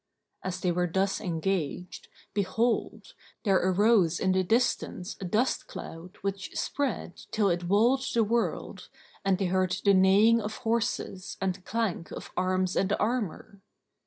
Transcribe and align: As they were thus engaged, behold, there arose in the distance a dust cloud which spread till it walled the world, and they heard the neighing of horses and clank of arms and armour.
As 0.43 0.59
they 0.59 0.71
were 0.71 0.89
thus 0.91 1.21
engaged, 1.21 2.07
behold, 2.33 3.13
there 3.43 3.57
arose 3.57 4.19
in 4.19 4.31
the 4.31 4.41
distance 4.43 5.15
a 5.21 5.25
dust 5.25 5.67
cloud 5.67 6.17
which 6.23 6.57
spread 6.57 7.17
till 7.29 7.51
it 7.51 7.65
walled 7.67 8.03
the 8.11 8.23
world, 8.23 8.89
and 9.23 9.37
they 9.37 9.45
heard 9.45 9.77
the 9.85 9.93
neighing 9.93 10.41
of 10.41 10.57
horses 10.65 11.37
and 11.39 11.63
clank 11.65 12.09
of 12.09 12.31
arms 12.35 12.75
and 12.75 12.91
armour. 12.99 13.61